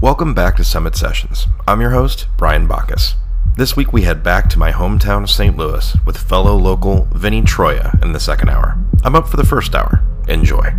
Welcome 0.00 0.32
back 0.32 0.54
to 0.56 0.64
Summit 0.64 0.94
Sessions. 0.94 1.48
I'm 1.66 1.80
your 1.80 1.90
host, 1.90 2.28
Brian 2.36 2.68
Bacchus. 2.68 3.16
This 3.56 3.74
week 3.74 3.92
we 3.92 4.02
head 4.02 4.22
back 4.22 4.48
to 4.50 4.58
my 4.58 4.70
hometown 4.70 5.24
of 5.24 5.30
St. 5.30 5.56
Louis 5.56 5.96
with 6.06 6.16
fellow 6.16 6.54
local 6.54 7.08
Vinny 7.12 7.42
Troia 7.42 7.98
in 8.00 8.12
the 8.12 8.20
second 8.20 8.48
hour. 8.48 8.78
I'm 9.02 9.16
up 9.16 9.26
for 9.26 9.36
the 9.36 9.44
first 9.44 9.74
hour. 9.74 10.04
Enjoy. 10.28 10.72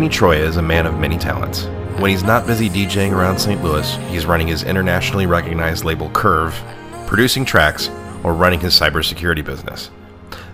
Vinny 0.00 0.08
Troia 0.08 0.46
is 0.46 0.56
a 0.56 0.62
man 0.62 0.86
of 0.86 0.98
many 0.98 1.18
talents. 1.18 1.66
When 1.98 2.10
he's 2.10 2.22
not 2.22 2.46
busy 2.46 2.70
DJing 2.70 3.12
around 3.12 3.38
St. 3.38 3.62
Louis, 3.62 3.96
he's 4.08 4.24
running 4.24 4.48
his 4.48 4.62
internationally 4.62 5.26
recognized 5.26 5.84
label 5.84 6.08
Curve, 6.08 6.58
producing 7.06 7.44
tracks, 7.44 7.90
or 8.24 8.32
running 8.32 8.60
his 8.60 8.72
cybersecurity 8.72 9.44
business. 9.44 9.90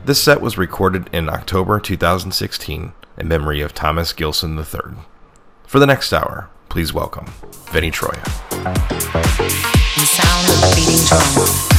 This 0.05 0.20
set 0.20 0.40
was 0.40 0.59
recorded 0.59 1.09
in 1.12 1.28
October 1.28 1.78
2016 1.78 2.92
in 3.18 3.28
memory 3.28 3.61
of 3.61 3.72
Thomas 3.72 4.12
Gilson 4.12 4.59
III. 4.59 4.97
For 5.64 5.78
the 5.78 5.86
next 5.86 6.12
hour, 6.12 6.51
please 6.68 6.92
welcome 6.92 7.26
Vinny 7.70 7.92
Troia. 7.92 8.24
The 8.51 10.07
sound 10.09 10.49
of 10.51 10.74
beating. 10.74 11.76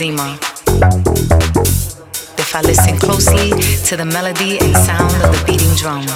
Redeemer. 0.00 0.38
If 2.38 2.54
I 2.54 2.62
listen 2.62 2.96
closely 2.98 3.50
to 3.84 3.96
the 3.98 4.06
melody 4.06 4.58
and 4.58 4.74
sound 4.74 5.14
of 5.16 5.30
the 5.30 5.44
beating 5.46 5.74
drum. 5.74 6.06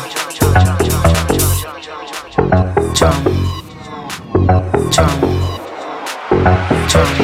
Drum. 2.94 3.22
Drum. 4.90 5.20
Drum. 6.88 7.23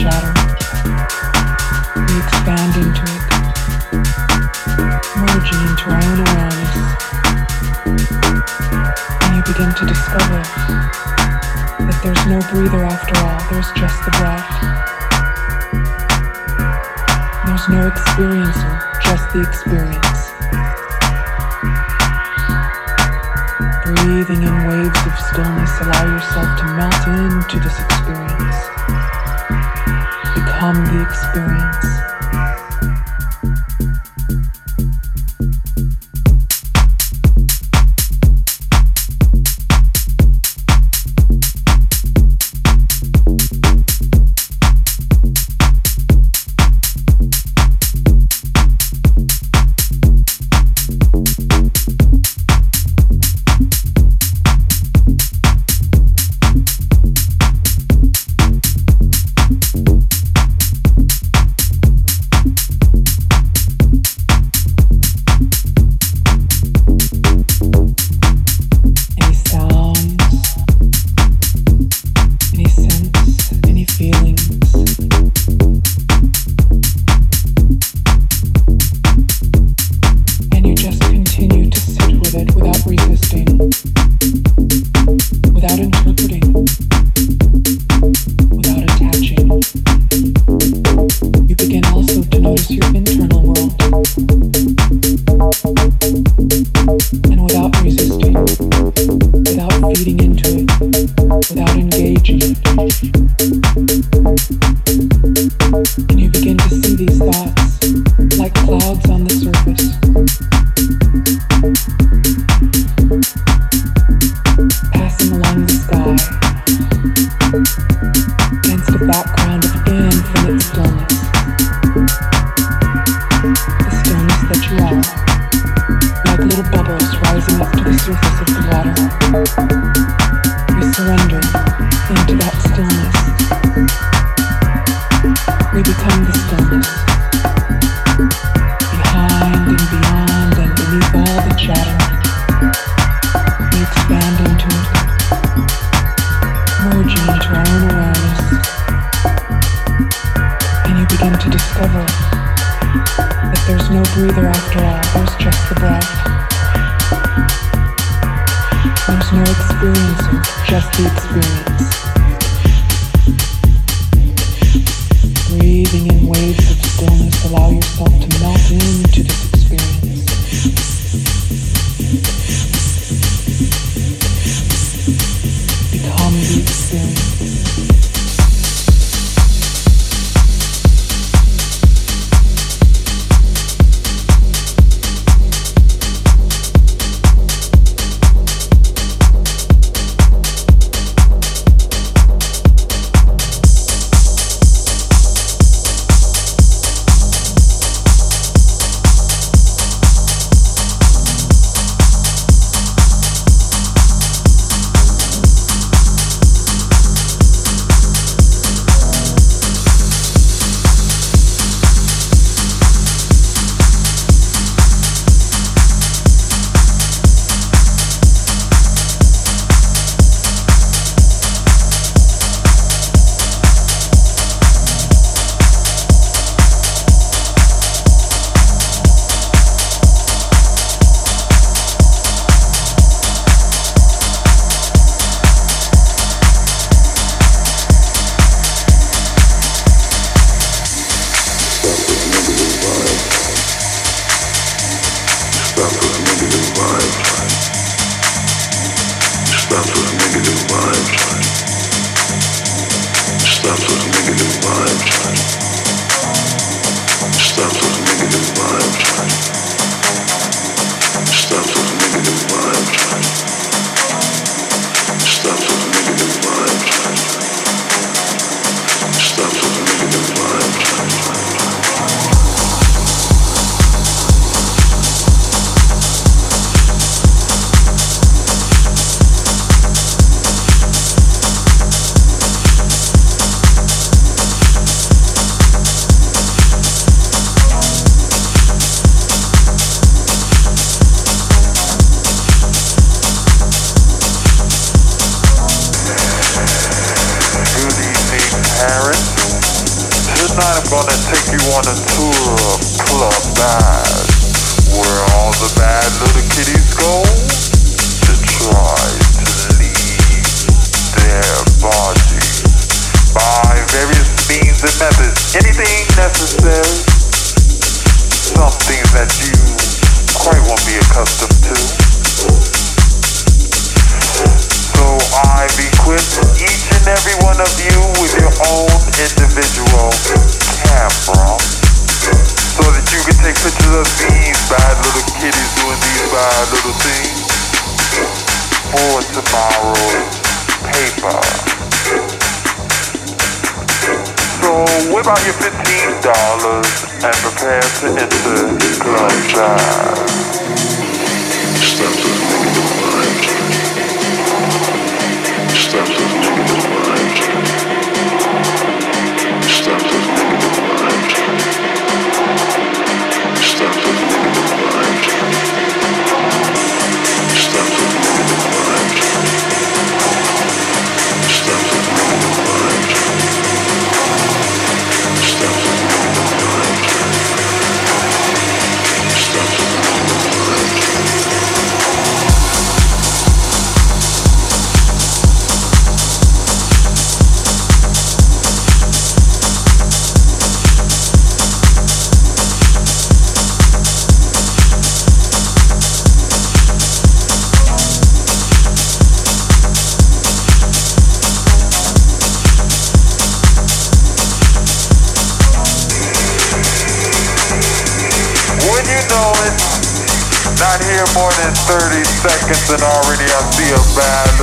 shadow. 0.00 0.32
We 2.08 2.16
expand 2.24 2.72
into 2.80 3.04
it, 3.04 3.24
merging 5.20 5.60
into 5.68 5.84
our 5.92 6.00
own 6.00 6.18
awareness. 6.24 6.76
And 9.20 9.30
you 9.36 9.42
begin 9.44 9.70
to 9.76 9.84
discover 9.84 10.40
that 11.84 12.00
there's 12.02 12.24
no 12.32 12.40
breather 12.48 12.82
after 12.84 13.14
all, 13.20 13.40
there's 13.52 13.70
just 13.76 14.00
the 14.06 14.12
breath. 14.16 14.48
There's 17.44 17.68
no 17.68 17.90
experiencer, 17.90 19.02
just 19.02 19.30
the 19.34 19.40
experience. 19.46 20.09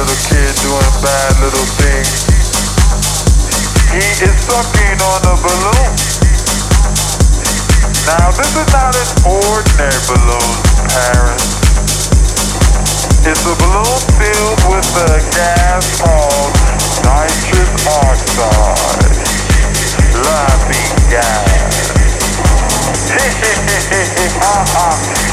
little 0.08 0.24
kid 0.32 0.56
doing 0.64 0.94
bad 1.04 1.36
little 1.44 1.68
things. 1.84 2.24
He 3.92 4.00
is 4.24 4.36
sucking 4.48 5.00
on 5.04 5.20
a 5.28 5.36
balloon. 5.44 5.92
Now 8.08 8.32
this 8.32 8.56
is 8.56 8.68
not 8.72 8.96
an 8.96 9.10
ordinary 9.28 10.00
balloon, 10.08 10.56
parents. 10.96 11.60
It's 13.28 13.44
a 13.44 13.56
balloon 13.60 14.00
filled 14.16 14.64
with 14.72 14.88
a 14.96 15.20
gas 15.36 16.00
called 16.00 16.56
nitrous 17.04 17.88
oxide, 18.08 19.12
laughing 20.24 20.96
gas. 21.12 21.68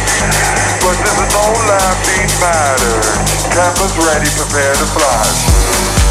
But 0.80 0.96
this 1.02 1.16
is 1.16 1.30
no 1.32 1.46
laughing 1.68 2.28
matter. 2.40 3.00
Campus 3.50 3.92
ready, 3.98 4.30
prepare 4.36 4.74
to 4.74 4.86
fly. 4.92 6.03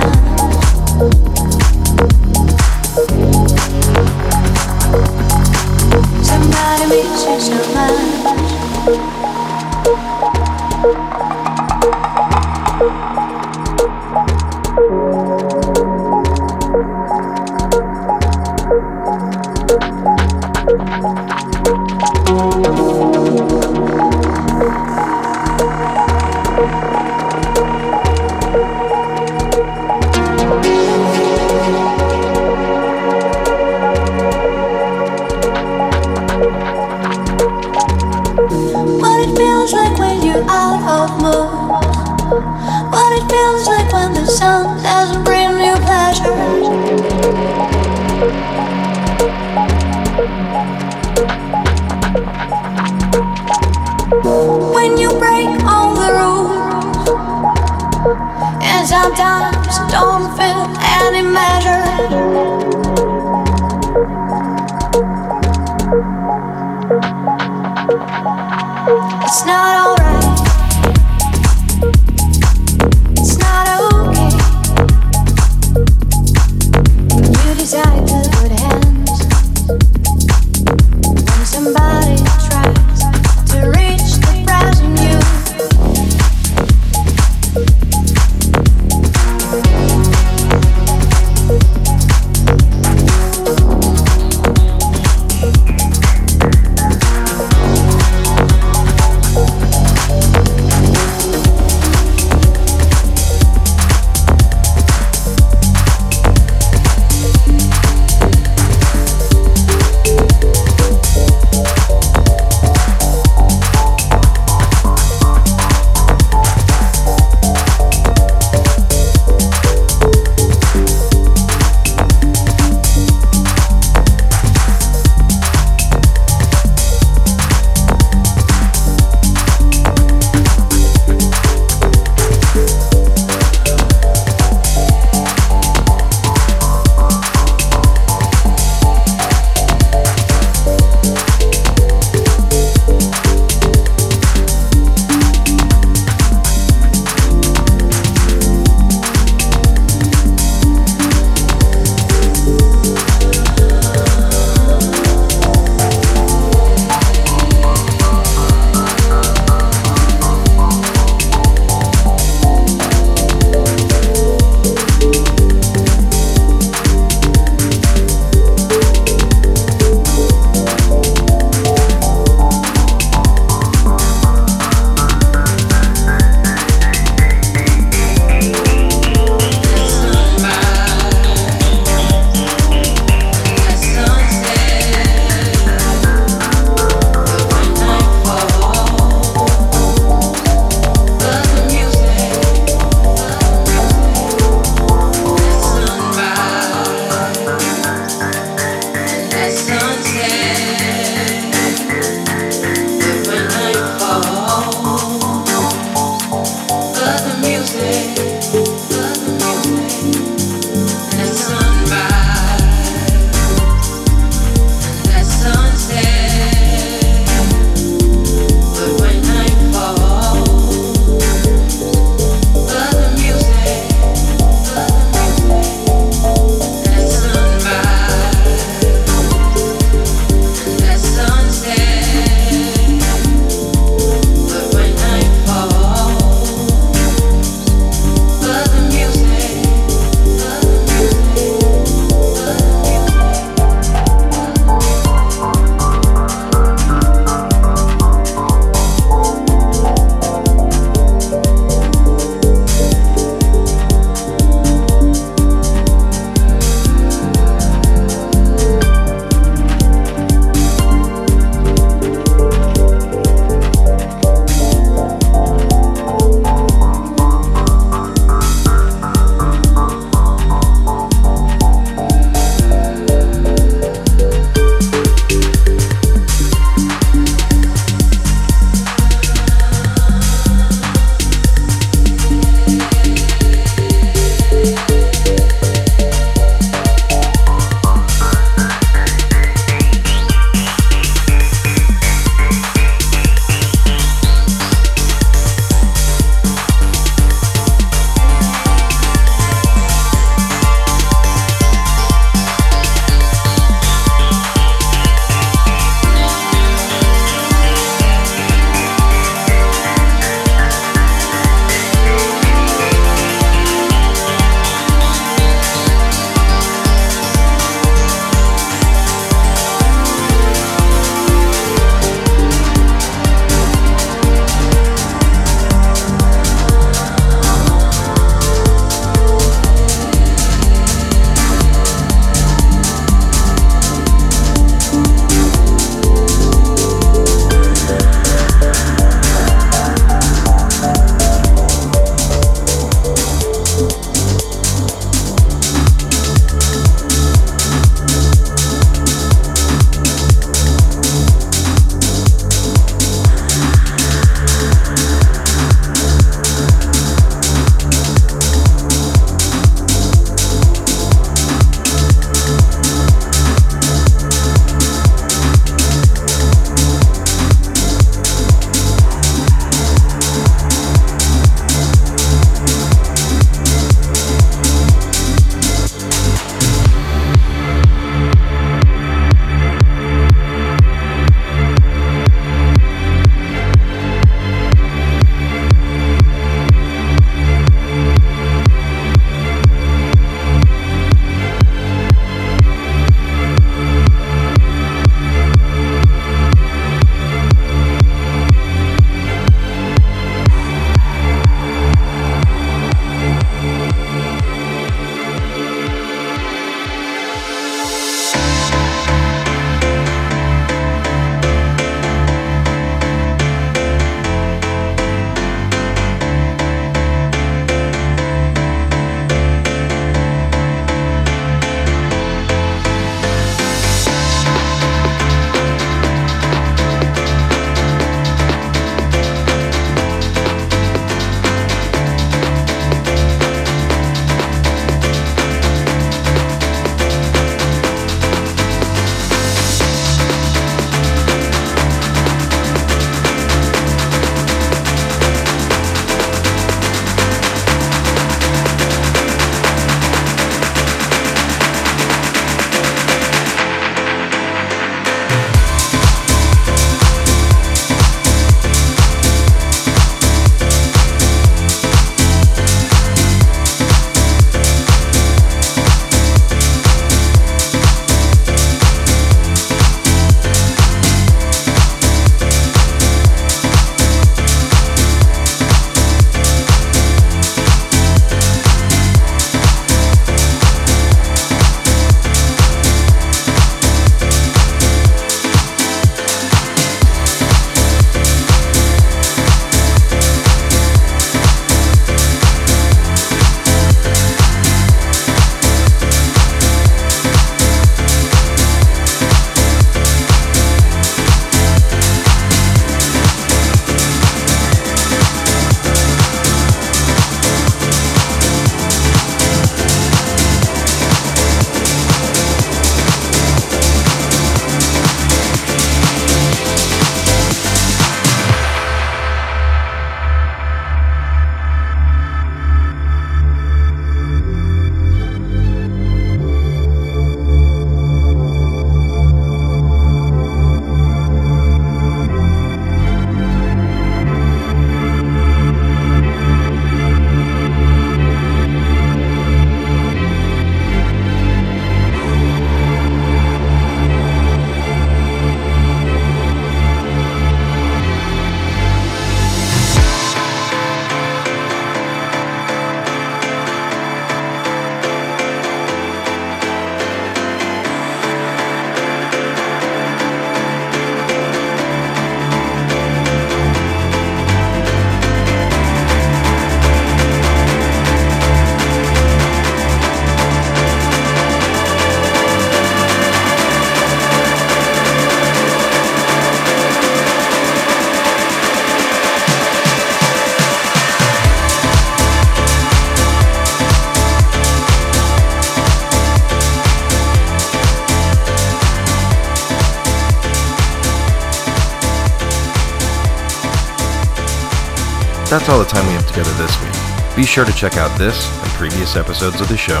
All 595.68 595.78
the 595.78 595.84
time 595.84 596.06
we 596.06 596.14
have 596.14 596.26
together 596.26 596.50
this 596.52 596.80
week. 596.82 597.36
Be 597.36 597.44
sure 597.44 597.66
to 597.66 597.72
check 597.72 597.98
out 597.98 598.16
this 598.18 598.50
and 598.62 598.70
previous 598.72 599.16
episodes 599.16 599.60
of 599.60 599.68
the 599.68 599.76
show 599.76 600.00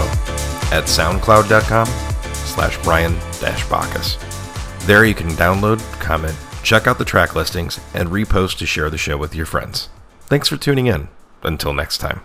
at 0.72 0.84
soundcloud.com 0.84 1.86
slash 2.32 2.82
Brian 2.82 3.14
Bacchus. 3.40 4.16
There 4.86 5.04
you 5.04 5.14
can 5.14 5.28
download, 5.32 5.80
comment, 6.00 6.36
check 6.62 6.86
out 6.86 6.96
the 6.96 7.04
track 7.04 7.36
listings, 7.36 7.78
and 7.92 8.08
repost 8.08 8.56
to 8.58 8.66
share 8.66 8.88
the 8.88 8.96
show 8.96 9.18
with 9.18 9.34
your 9.34 9.46
friends. 9.46 9.90
Thanks 10.22 10.48
for 10.48 10.56
tuning 10.56 10.86
in. 10.86 11.08
Until 11.42 11.74
next 11.74 11.98
time. 11.98 12.22